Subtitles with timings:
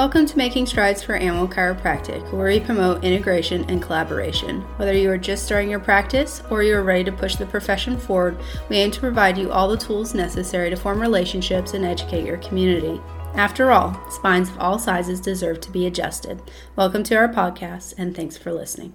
[0.00, 4.62] Welcome to Making Strides for Animal Chiropractic, where we promote integration and collaboration.
[4.78, 7.98] Whether you are just starting your practice or you are ready to push the profession
[7.98, 8.38] forward,
[8.70, 12.38] we aim to provide you all the tools necessary to form relationships and educate your
[12.38, 12.98] community.
[13.34, 16.40] After all, spines of all sizes deserve to be adjusted.
[16.76, 18.94] Welcome to our podcast, and thanks for listening.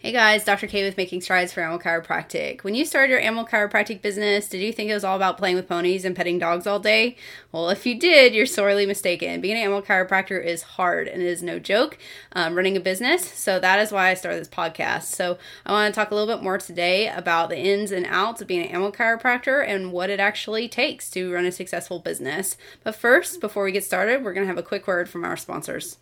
[0.00, 0.68] Hey guys, Dr.
[0.68, 2.62] K with Making Strides for Animal Chiropractic.
[2.62, 5.56] When you started your animal chiropractic business, did you think it was all about playing
[5.56, 7.16] with ponies and petting dogs all day?
[7.50, 9.40] Well, if you did, you're sorely mistaken.
[9.40, 11.98] Being an animal chiropractor is hard and it is no joke
[12.30, 13.28] um, running a business.
[13.28, 15.06] So that is why I started this podcast.
[15.06, 18.40] So I want to talk a little bit more today about the ins and outs
[18.40, 22.56] of being an animal chiropractor and what it actually takes to run a successful business.
[22.84, 25.36] But first, before we get started, we're going to have a quick word from our
[25.36, 25.96] sponsors.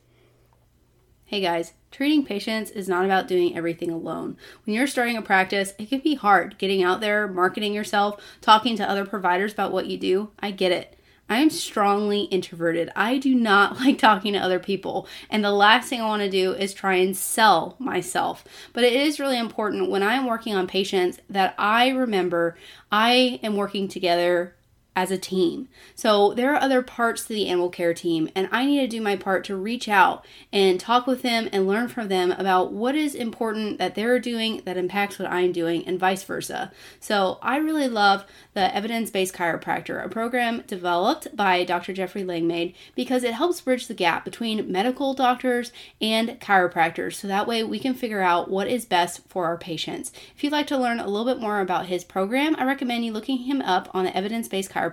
[1.29, 4.37] Hey guys, treating patients is not about doing everything alone.
[4.63, 8.77] When you're starting a practice, it can be hard getting out there, marketing yourself, talking
[8.77, 10.31] to other providers about what you do.
[10.39, 10.97] I get it.
[11.29, 12.93] I am strongly introverted.
[12.95, 15.09] I do not like talking to other people.
[15.29, 18.45] And the last thing I want to do is try and sell myself.
[18.73, 22.57] But it is really important when I'm working on patients that I remember
[22.93, 24.55] I am working together
[24.97, 25.69] as a team.
[25.95, 29.03] So there are other parts to the animal care team, and I need to do
[29.03, 32.95] my part to reach out and talk with them and learn from them about what
[32.95, 36.73] is important that they're doing that impacts what I'm doing, and vice versa.
[36.99, 38.25] So I really love
[38.55, 41.93] the Evidence Based Chiropractor, a program developed by Dr.
[41.93, 47.47] Jeffrey Langmaid because it helps bridge the gap between medical doctors and chiropractors so that
[47.47, 50.11] way we can figure out what is best for our patients.
[50.35, 53.13] If you'd like to learn a little bit more about his program, I recommend you
[53.13, 54.86] looking him up on the Evidence Based Chiropractor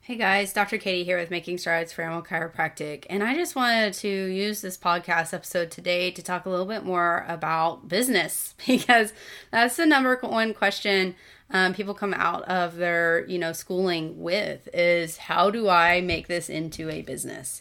[0.00, 0.78] Hey guys, Dr.
[0.78, 4.78] Katie here with Making Strides for Animal Chiropractic, and I just wanted to use this
[4.78, 9.12] podcast episode today to talk a little bit more about business because
[9.50, 11.14] that's the number one question
[11.50, 16.26] um, people come out of their you know schooling with is how do I make
[16.26, 17.60] this into a business?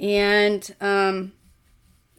[0.00, 1.32] And um,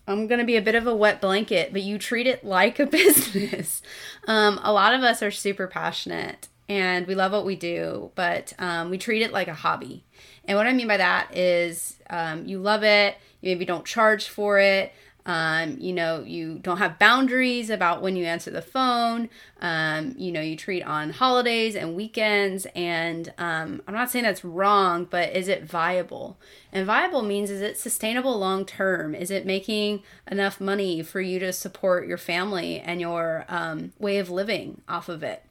[0.08, 2.80] I'm going to be a bit of a wet blanket, but you treat it like
[2.80, 3.82] a business.
[4.28, 8.54] Um, a lot of us are super passionate and we love what we do, but
[8.60, 10.04] um, we treat it like a hobby.
[10.46, 14.28] And what I mean by that is um, you love it, you maybe don't charge
[14.28, 14.94] for it.
[15.26, 19.30] Um, you know, you don't have boundaries about when you answer the phone.
[19.62, 22.68] Um, you know, you treat on holidays and weekends.
[22.76, 26.38] And um, I'm not saying that's wrong, but is it viable?
[26.74, 29.16] And viable means is it sustainable long term?
[29.16, 34.18] Is it making enough money for you to support your family and your um, way
[34.18, 35.44] of living off of it?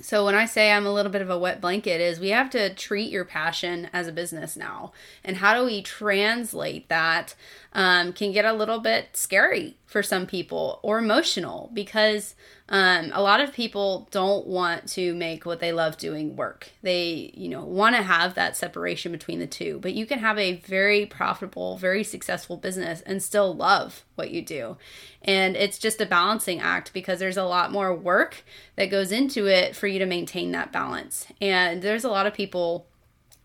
[0.00, 2.50] So when I say I'm a little bit of a wet blanket is we have
[2.50, 4.92] to treat your passion as a business now.
[5.22, 7.34] And how do we translate that
[7.72, 12.34] um, can get a little bit scary for some people or emotional because
[12.68, 16.70] um, a lot of people don't want to make what they love doing work.
[16.80, 19.78] They, you know, want to have that separation between the two.
[19.82, 24.40] But you can have a very profitable, very successful business and still love what you
[24.40, 24.78] do.
[25.20, 28.42] And it's just a balancing act because there's a lot more work
[28.76, 31.26] that goes into it for you to maintain that balance.
[31.42, 32.86] And there's a lot of people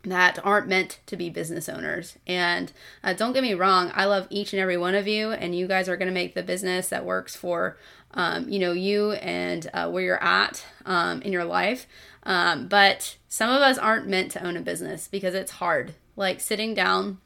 [0.04, 2.18] that aren't meant to be business owners.
[2.26, 2.72] And
[3.04, 5.68] uh, don't get me wrong, I love each and every one of you, and you
[5.68, 7.78] guys are going to make the business that works for,
[8.14, 11.86] um, you know, you and uh, where you're at um, in your life.
[12.24, 15.96] Um, but some of us aren't meant to own a business because it's hard.
[16.16, 17.20] Like sitting down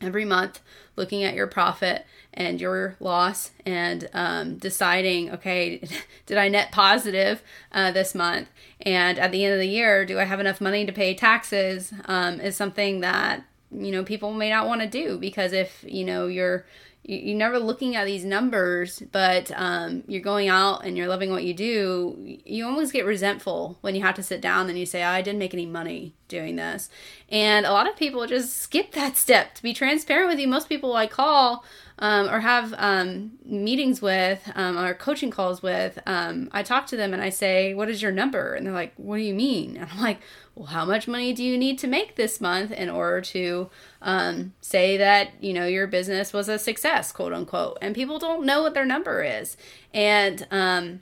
[0.00, 0.60] every month,
[0.96, 5.82] looking at your profit and your loss, and um, deciding, okay,
[6.26, 8.48] did I net positive uh, this month?
[8.80, 11.92] And at the end of the year, do I have enough money to pay taxes?
[12.06, 16.04] Um, is something that you know people may not want to do because if you
[16.04, 16.64] know you're
[17.06, 21.44] you're never looking at these numbers, but um, you're going out and you're loving what
[21.44, 25.02] you do, you almost get resentful when you have to sit down and you say,
[25.02, 26.88] oh, I didn't make any money doing this.
[27.28, 29.54] And a lot of people just skip that step.
[29.56, 31.64] To be transparent with you, most people I call
[31.98, 36.96] um, or have um, meetings with um, or coaching calls with, um, I talk to
[36.96, 38.54] them and I say, What is your number?
[38.54, 39.76] And they're like, What do you mean?
[39.76, 40.20] And I'm like,
[40.54, 43.70] Well, how much money do you need to make this month in order to
[44.00, 47.78] um, say that, you know, your business was a success, quote unquote?
[47.82, 49.56] And people don't know what their number is.
[49.92, 51.00] And, um,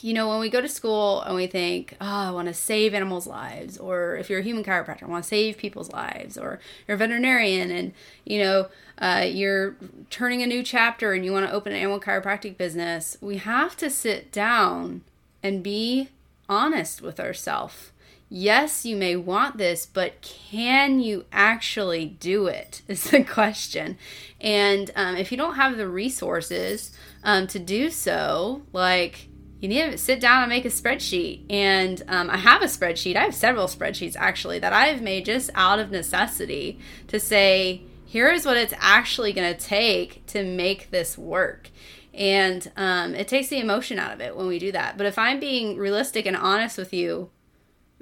[0.00, 2.94] you know, when we go to school and we think, oh, I want to save
[2.94, 6.60] animals' lives, or if you're a human chiropractor, I want to save people's lives, or
[6.86, 7.92] you're a veterinarian and,
[8.24, 8.68] you know,
[8.98, 9.76] uh, you're
[10.10, 13.76] turning a new chapter and you want to open an animal chiropractic business, we have
[13.78, 15.02] to sit down
[15.42, 16.08] and be
[16.48, 17.91] honest with ourselves.
[18.34, 22.80] Yes, you may want this, but can you actually do it?
[22.88, 23.98] Is the question.
[24.40, 26.92] And um, if you don't have the resources
[27.22, 29.28] um, to do so, like,
[29.60, 31.44] you need to sit down and make a spreadsheet.
[31.50, 33.16] And um, I have a spreadsheet.
[33.16, 38.30] I have several spreadsheets actually that I've made just out of necessity to say, here
[38.30, 41.68] is what it's actually going to take to make this work.
[42.14, 44.96] And um, it takes the emotion out of it when we do that.
[44.96, 47.28] But if I'm being realistic and honest with you,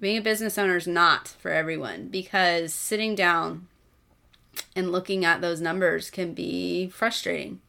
[0.00, 3.68] being a business owner is not for everyone because sitting down
[4.74, 7.60] and looking at those numbers can be frustrating.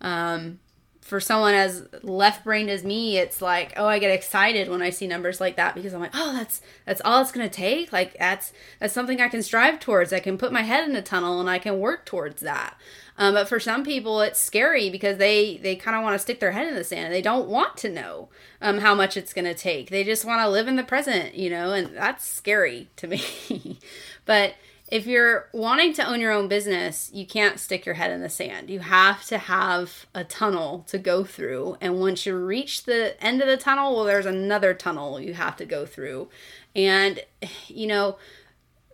[0.00, 0.60] Um,
[1.00, 4.90] for someone as left brained as me, it's like, oh, I get excited when I
[4.90, 7.92] see numbers like that because I'm like, oh, that's that's all it's gonna take.
[7.92, 10.12] Like that's that's something I can strive towards.
[10.12, 12.76] I can put my head in a tunnel and I can work towards that.
[13.16, 16.38] Um, but for some people, it's scary because they they kind of want to stick
[16.38, 18.28] their head in the sand and they don't want to know
[18.60, 19.90] um, how much it's gonna take.
[19.90, 23.22] They just want to live in the present, you know, and that's scary to me.
[24.26, 24.54] but
[24.90, 28.28] if you're wanting to own your own business, you can't stick your head in the
[28.28, 28.70] sand.
[28.70, 31.76] You have to have a tunnel to go through.
[31.80, 35.56] And once you reach the end of the tunnel, well, there's another tunnel you have
[35.58, 36.28] to go through.
[36.74, 37.20] And,
[37.68, 38.18] you know,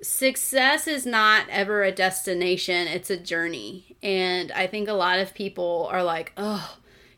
[0.02, 3.96] success is not ever a destination, it's a journey.
[4.02, 6.76] And I think a lot of people are like, oh,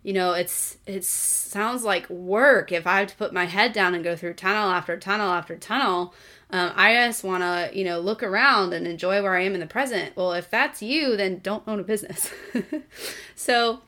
[0.08, 3.94] you know it's it sounds like work if i have to put my head down
[3.94, 6.14] and go through tunnel after tunnel after tunnel
[6.50, 9.60] um, I just want to, you know, look around and enjoy where I am in
[9.60, 10.16] the present.
[10.16, 12.32] Well, if that's you, then don't own a business.
[13.36, 13.82] so,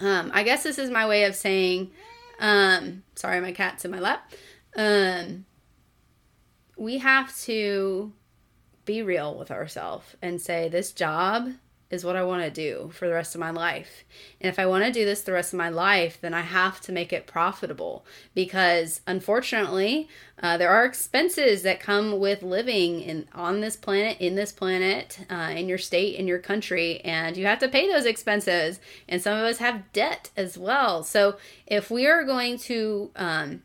[0.00, 1.92] um, I guess this is my way of saying,
[2.40, 4.32] um, sorry, my cat's in my lap.
[4.74, 5.44] Um,
[6.76, 8.12] we have to
[8.84, 11.52] be real with ourselves and say, this job
[11.94, 14.04] is what I want to do for the rest of my life.
[14.40, 16.80] And if I want to do this the rest of my life, then I have
[16.82, 18.04] to make it profitable
[18.34, 20.08] because unfortunately,
[20.42, 25.20] uh, there are expenses that come with living in on this planet, in this planet,
[25.30, 28.80] uh, in your state, in your country, and you have to pay those expenses.
[29.08, 31.04] And some of us have debt as well.
[31.04, 31.36] So
[31.66, 33.62] if we are going to um,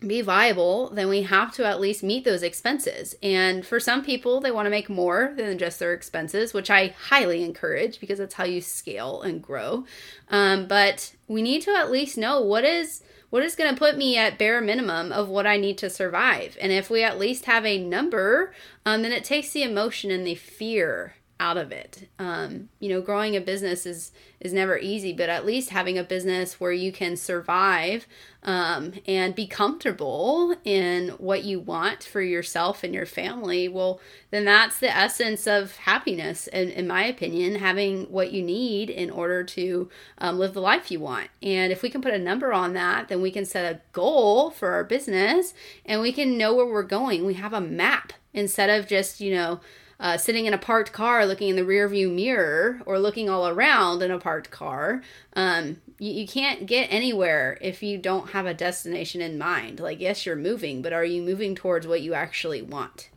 [0.00, 3.14] be viable, then we have to at least meet those expenses.
[3.22, 6.94] And for some people, they want to make more than just their expenses, which I
[7.08, 9.84] highly encourage because that's how you scale and grow.
[10.30, 13.96] Um, but we need to at least know what is what is going to put
[13.96, 16.58] me at bare minimum of what I need to survive.
[16.60, 18.52] And if we at least have a number,
[18.84, 22.08] um, then it takes the emotion and the fear out of it.
[22.18, 26.04] Um, you know, growing a business is is never easy, but at least having a
[26.04, 28.06] business where you can survive
[28.42, 34.00] um, and be comfortable in what you want for yourself and your family, well,
[34.30, 36.46] then that's the essence of happiness.
[36.48, 40.90] And in my opinion, having what you need in order to um, live the life
[40.90, 41.28] you want.
[41.42, 44.50] And if we can put a number on that, then we can set a goal
[44.50, 45.52] for our business
[45.84, 47.26] and we can know where we're going.
[47.26, 49.60] We have a map instead of just you know
[50.00, 54.02] uh, sitting in a parked car looking in the rearview mirror or looking all around
[54.02, 55.02] in a parked car
[55.34, 59.78] um, you, you can't get anywhere if you don't have a destination in mind.
[59.78, 63.10] Like yes you're moving but are you moving towards what you actually want?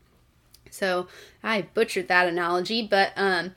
[0.69, 1.07] So
[1.41, 3.55] i butchered that analogy but um,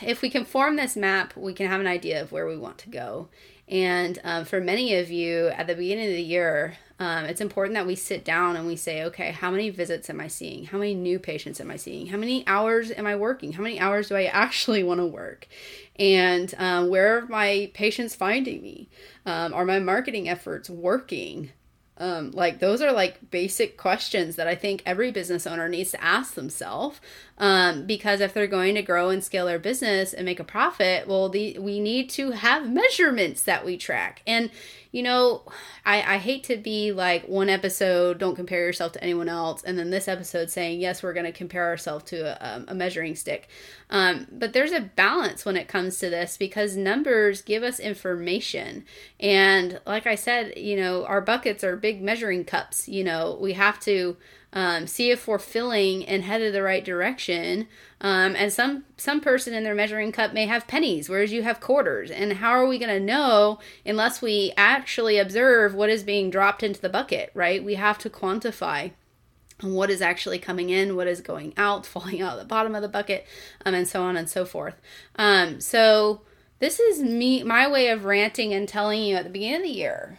[0.00, 2.78] if we can form this map we can have an idea of where we want
[2.78, 3.28] to go.
[3.66, 7.74] And um, for many of you at the beginning of the year um, it's important
[7.74, 10.64] that we sit down and we say, okay, how many visits am I seeing?
[10.64, 12.08] How many new patients am I seeing?
[12.08, 13.52] How many hours am I working?
[13.52, 15.46] How many hours do I actually want to work?
[15.96, 18.88] And um, where are my patients finding me?
[19.26, 21.50] Um, are my marketing efforts working?
[22.00, 26.02] Um, like those are like basic questions that I think every business owner needs to
[26.02, 27.00] ask themselves.
[27.38, 31.08] Um, because if they're going to grow and scale their business and make a profit,
[31.08, 34.22] well, the, we need to have measurements that we track.
[34.26, 34.50] And
[34.90, 35.42] you know,
[35.84, 39.78] I, I hate to be like one episode, don't compare yourself to anyone else, and
[39.78, 43.14] then this episode saying, yes, we're going to compare ourselves to a, um, a, measuring
[43.14, 43.48] stick.
[43.90, 48.84] Um, but there's a balance when it comes to this because numbers give us information.
[49.20, 52.88] And like I said, you know, our buckets are big measuring cups.
[52.88, 54.16] You know, we have to
[54.52, 57.68] um, see if we're filling and headed the right direction.
[58.00, 61.60] Um, and some some person in their measuring cup may have pennies, whereas you have
[61.60, 62.10] quarters.
[62.10, 66.62] And how are we going to know unless we actually observe what is being dropped
[66.62, 67.30] into the bucket?
[67.34, 67.62] Right?
[67.62, 68.92] We have to quantify
[69.60, 72.82] what is actually coming in, what is going out, falling out at the bottom of
[72.82, 73.26] the bucket,
[73.66, 74.80] um, and so on and so forth.
[75.16, 76.22] Um, so
[76.58, 79.68] this is me my way of ranting and telling you at the beginning of the
[79.68, 80.18] year.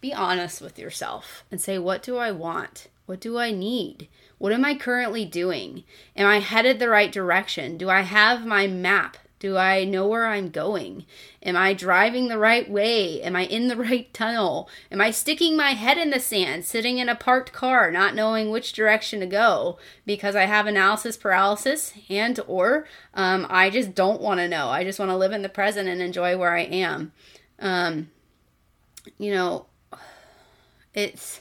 [0.00, 2.88] Be honest with yourself and say, what do I want?
[3.10, 4.06] What do I need?
[4.38, 5.82] What am I currently doing?
[6.14, 7.76] Am I headed the right direction?
[7.76, 9.16] Do I have my map?
[9.40, 11.06] Do I know where I'm going?
[11.42, 13.20] Am I driving the right way?
[13.20, 14.70] Am I in the right tunnel?
[14.92, 18.48] Am I sticking my head in the sand, sitting in a parked car, not knowing
[18.48, 19.76] which direction to go
[20.06, 24.68] because I have analysis paralysis and or um, I just don't want to know.
[24.68, 27.10] I just want to live in the present and enjoy where I am.
[27.58, 28.12] Um,
[29.18, 29.66] you know,
[30.94, 31.40] it's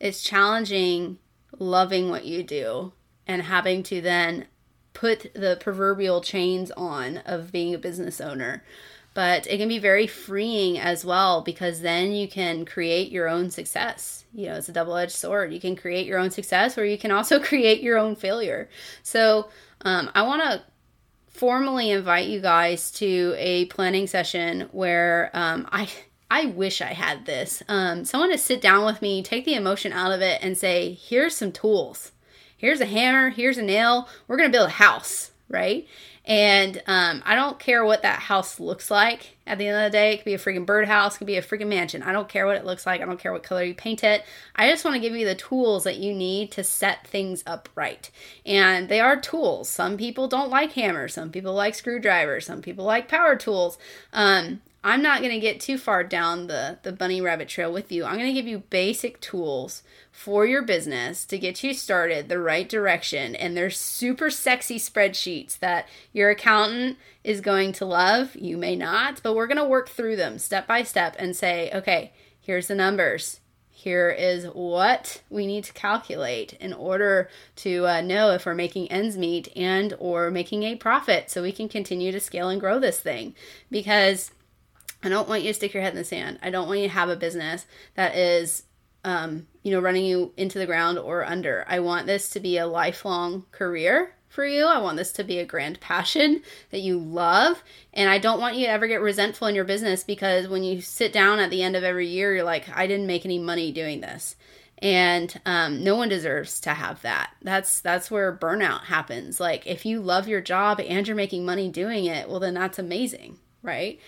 [0.00, 1.18] it's challenging
[1.58, 2.92] loving what you do
[3.26, 4.46] and having to then
[4.92, 8.64] put the proverbial chains on of being a business owner.
[9.12, 13.50] But it can be very freeing as well because then you can create your own
[13.50, 14.24] success.
[14.32, 15.52] You know, it's a double edged sword.
[15.52, 18.68] You can create your own success or you can also create your own failure.
[19.02, 19.48] So,
[19.82, 20.62] um, I want to
[21.28, 25.88] formally invite you guys to a planning session where um, I
[26.30, 27.62] I wish I had this.
[27.68, 30.92] Um, someone to sit down with me, take the emotion out of it, and say,
[30.92, 32.12] "Here's some tools.
[32.56, 33.30] Here's a hammer.
[33.30, 34.08] Here's a nail.
[34.28, 35.88] We're gonna build a house, right?"
[36.24, 39.36] And um, I don't care what that house looks like.
[39.46, 41.38] At the end of the day, it could be a freaking birdhouse, it could be
[41.38, 42.04] a freaking mansion.
[42.04, 43.00] I don't care what it looks like.
[43.00, 44.22] I don't care what color you paint it.
[44.54, 47.68] I just want to give you the tools that you need to set things up
[47.74, 48.08] right.
[48.46, 49.68] And they are tools.
[49.68, 51.14] Some people don't like hammers.
[51.14, 52.46] Some people like screwdrivers.
[52.46, 53.76] Some people like power tools.
[54.12, 57.92] Um, I'm not going to get too far down the, the bunny rabbit trail with
[57.92, 58.04] you.
[58.04, 62.38] I'm going to give you basic tools for your business to get you started the
[62.38, 63.36] right direction.
[63.36, 68.34] And they're super sexy spreadsheets that your accountant is going to love.
[68.34, 71.70] You may not, but we're going to work through them step by step and say,
[71.74, 73.40] okay, here's the numbers.
[73.68, 78.90] Here is what we need to calculate in order to uh, know if we're making
[78.90, 82.78] ends meet and or making a profit so we can continue to scale and grow
[82.78, 83.34] this thing
[83.70, 84.32] because
[85.02, 86.38] I don't want you to stick your head in the sand.
[86.42, 88.64] I don't want you to have a business that is,
[89.04, 91.64] um, you know, running you into the ground or under.
[91.68, 94.64] I want this to be a lifelong career for you.
[94.64, 97.62] I want this to be a grand passion that you love.
[97.92, 100.80] And I don't want you to ever get resentful in your business because when you
[100.80, 103.72] sit down at the end of every year, you're like, I didn't make any money
[103.72, 104.36] doing this.
[104.78, 107.32] And um, no one deserves to have that.
[107.42, 109.38] That's that's where burnout happens.
[109.38, 112.78] Like if you love your job and you're making money doing it, well then that's
[112.78, 114.00] amazing, right?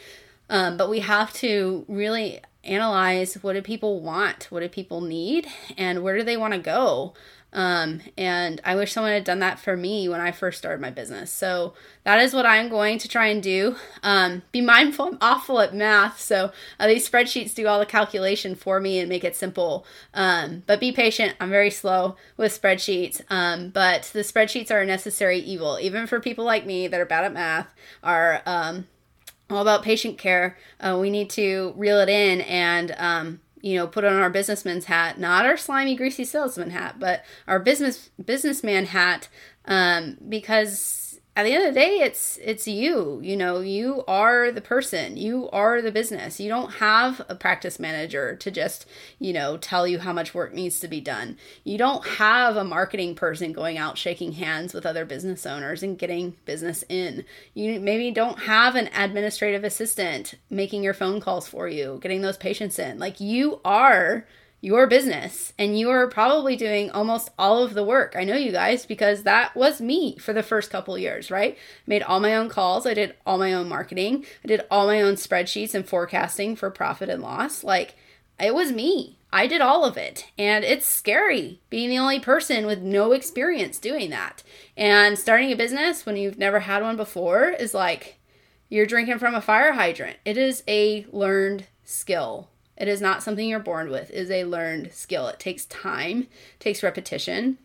[0.49, 5.47] Um, but we have to really analyze what do people want, what do people need,
[5.77, 7.15] and where do they want to go.
[7.55, 10.91] Um, and I wish someone had done that for me when I first started my
[10.91, 11.31] business.
[11.31, 13.77] So that is what I'm going to try and do.
[14.03, 16.19] Um, be mindful, I'm awful at math.
[16.19, 19.85] So uh, these spreadsheets do all the calculation for me and make it simple.
[20.15, 21.37] Um, but be patient.
[21.41, 23.21] I'm very slow with spreadsheets.
[23.29, 27.07] Um, but the spreadsheets are a necessary evil, even for people like me that are
[27.07, 28.87] bad at math, are um,
[29.53, 30.57] all about patient care.
[30.81, 34.87] Uh, we need to reel it in and, um, you know, put on our businessman's
[34.87, 39.29] hat, not our slimy, greasy salesman hat, but our business businessman hat,
[39.67, 41.02] um, because
[41.35, 45.17] at the end of the day it's it's you you know you are the person
[45.17, 46.39] you are the business.
[46.41, 48.87] You don't have a practice manager to just
[49.19, 51.39] you know tell you how much work needs to be done.
[51.65, 55.99] You don't have a marketing person going out shaking hands with other business owners and
[55.99, 57.25] getting business in.
[57.55, 62.37] You maybe don't have an administrative assistant making your phone calls for you getting those
[62.37, 62.99] patients in.
[62.99, 64.27] Like you are
[64.63, 68.15] your business and you are probably doing almost all of the work.
[68.17, 71.59] I know you guys because that was me for the first couple years, right?
[71.85, 75.03] Made all my own calls, I did all my own marketing, I did all my
[75.03, 77.65] own spreadsheets and forecasting for profit and loss.
[77.65, 77.97] Like
[78.41, 79.19] it was me.
[79.33, 80.27] I did all of it.
[80.39, 84.45] And it's scary being the only person with no experience doing that.
[84.77, 88.21] And starting a business when you've never had one before is like
[88.69, 90.19] you're drinking from a fire hydrant.
[90.25, 92.49] It is a learned skill
[92.83, 94.11] it is not something you're born with.
[94.11, 95.29] It is a learned skill.
[95.29, 96.27] It takes time,
[96.59, 97.59] takes repetition,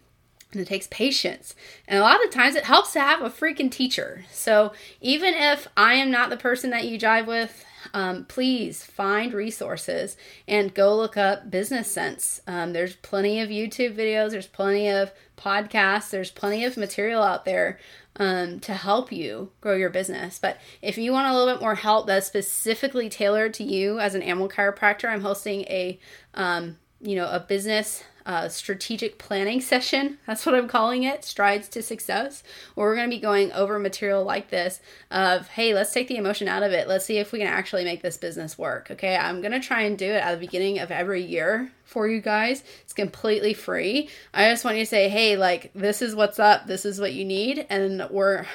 [0.52, 1.56] and it takes patience.
[1.88, 4.26] And a lot of times it helps to have a freaking teacher.
[4.32, 9.34] So even if I am not the person that you jive with, um, please find
[9.34, 12.40] resources and go look up business sense.
[12.46, 17.44] Um, there's plenty of YouTube videos, there's plenty of podcasts, there's plenty of material out
[17.44, 17.80] there
[18.18, 20.40] um, to help you grow your business.
[20.40, 24.16] But if you want a little bit more help that's specifically tailored to you as
[24.16, 26.00] an animal chiropractor, I'm hosting a
[26.34, 30.18] um, you know a business uh, strategic planning session.
[30.28, 32.44] That's what I'm calling it, Strides to Success.
[32.76, 36.18] Where we're going to be going over material like this of, hey, let's take the
[36.18, 36.90] emotion out of it.
[36.90, 38.92] Let's see if we can actually make this business work.
[38.92, 42.06] Okay, I'm going to try and do it at the beginning of every year for
[42.06, 42.66] you guys.
[42.82, 44.10] It's completely free.
[44.34, 47.14] I just want you to say, hey, like, this is what's up, this is what
[47.14, 48.46] you need, and we're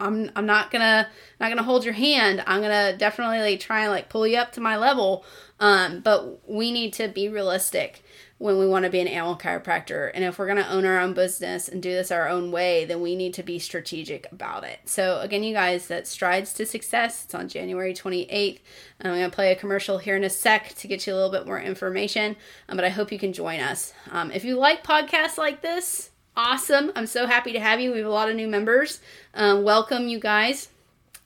[0.00, 2.42] I'm I'm not gonna not gonna hold your hand.
[2.46, 5.24] I'm gonna definitely like try and like pull you up to my level.
[5.60, 8.02] Um, but we need to be realistic
[8.42, 10.10] when we want to be an animal chiropractor.
[10.12, 12.84] And if we're going to own our own business and do this our own way,
[12.84, 14.80] then we need to be strategic about it.
[14.84, 17.24] So, again, you guys, that Strides to Success.
[17.24, 18.58] It's on January 28th.
[19.00, 21.30] I'm going to play a commercial here in a sec to get you a little
[21.30, 22.34] bit more information,
[22.68, 23.92] um, but I hope you can join us.
[24.10, 26.90] Um, if you like podcasts like this, awesome.
[26.96, 27.92] I'm so happy to have you.
[27.92, 29.00] We have a lot of new members.
[29.34, 30.71] Um, welcome, you guys.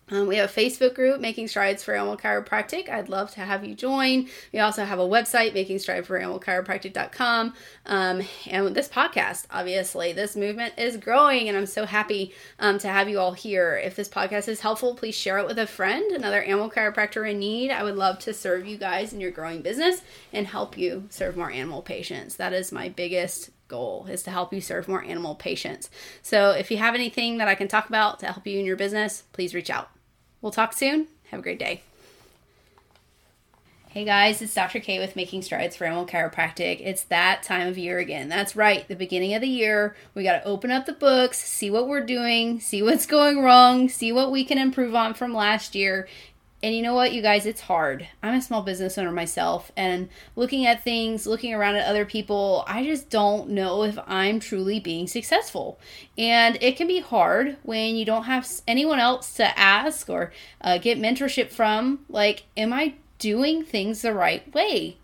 [0.09, 2.89] Um, we have a Facebook group, Making Strides for Animal Chiropractic.
[2.89, 4.29] I'd love to have you join.
[4.53, 7.55] We also have a website, Making Strides for Animal Chiropractic.com.
[7.87, 12.89] Um, and this podcast, obviously, this movement is growing, and I'm so happy um, to
[12.89, 13.77] have you all here.
[13.83, 17.41] If this podcast is helpful, please share it with a friend, another animal chiropractor in
[17.41, 17.73] need.
[17.73, 21.37] I would love to serve you guys in your growing business and help you serve
[21.37, 22.37] more animal patients.
[22.37, 25.91] That is my biggest goal is to help you serve more animal patients.
[26.23, 28.77] So if you have anything that I can talk about to help you in your
[28.77, 29.96] business, please reach out.
[30.40, 31.09] We'll talk soon.
[31.31, 31.83] Have a great day.
[33.88, 34.78] Hey guys, it's Dr.
[34.78, 36.83] K with Making Strides for Animal Chiropractic.
[36.85, 38.28] It's that time of year again.
[38.28, 39.97] That's right, the beginning of the year.
[40.14, 43.88] We got to open up the books, see what we're doing, see what's going wrong,
[43.88, 46.09] see what we can improve on from last year,
[46.63, 48.09] and you know what, you guys, it's hard.
[48.23, 52.65] I'm a small business owner myself, and looking at things, looking around at other people,
[52.67, 55.79] I just don't know if I'm truly being successful.
[56.17, 60.79] And it can be hard when you don't have anyone else to ask or uh,
[60.79, 62.01] get mentorship from.
[62.09, 64.97] Like, am I doing things the right way?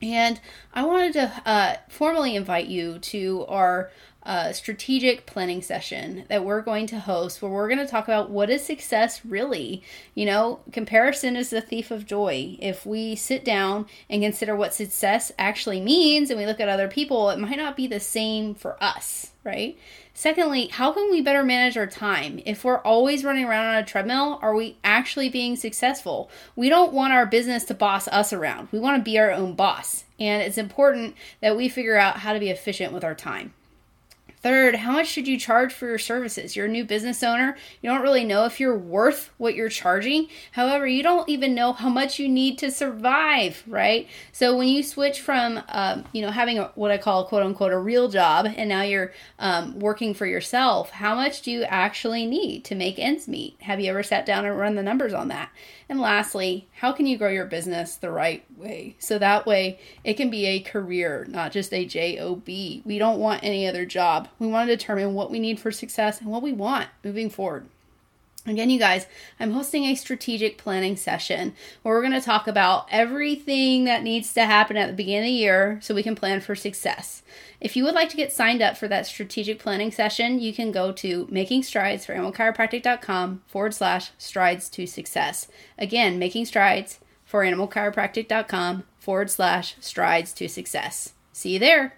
[0.00, 0.40] And
[0.72, 3.90] I wanted to uh, formally invite you to our
[4.28, 8.28] uh, strategic planning session that we're going to host where we're going to talk about
[8.28, 9.82] what is success really.
[10.14, 12.58] You know, comparison is the thief of joy.
[12.60, 16.88] If we sit down and consider what success actually means and we look at other
[16.88, 19.78] people, it might not be the same for us, right?
[20.12, 22.42] Secondly, how can we better manage our time?
[22.44, 26.30] If we're always running around on a treadmill, are we actually being successful?
[26.54, 28.68] We don't want our business to boss us around.
[28.72, 30.04] We want to be our own boss.
[30.20, 33.54] And it's important that we figure out how to be efficient with our time.
[34.40, 36.54] Third, how much should you charge for your services?
[36.54, 37.56] You're a new business owner.
[37.82, 40.28] You don't really know if you're worth what you're charging.
[40.52, 44.06] However, you don't even know how much you need to survive, right?
[44.32, 47.72] So when you switch from, um, you know, having a, what I call quote unquote
[47.72, 52.24] a real job and now you're um, working for yourself, how much do you actually
[52.24, 53.56] need to make ends meet?
[53.62, 55.50] Have you ever sat down and run the numbers on that?
[55.88, 58.96] And lastly, how can you grow your business the right way?
[58.98, 62.42] So that way it can be a career, not just a job.
[62.46, 64.28] We don't want any other job.
[64.38, 67.66] We want to determine what we need for success and what we want moving forward.
[68.46, 69.06] Again, you guys,
[69.38, 74.32] I'm hosting a strategic planning session where we're going to talk about everything that needs
[74.34, 77.22] to happen at the beginning of the year so we can plan for success.
[77.60, 80.72] If you would like to get signed up for that strategic planning session, you can
[80.72, 85.48] go to making strides for animalchiropractic.com forward slash strides to success.
[85.76, 91.12] Again, making strides for animalchiropractic.com forward slash strides to success.
[91.32, 91.97] See you there.